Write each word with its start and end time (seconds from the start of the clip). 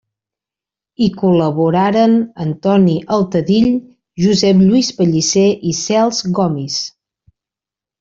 Hi 1.03 1.09
col·laboraren 1.19 2.17
Antoni 2.47 2.97
Altadill, 3.19 3.71
Josep 4.27 4.67
Lluís 4.67 4.93
Pellicer 5.01 5.49
i 5.75 5.79
Cels 5.87 6.29
Gomis. 6.43 6.85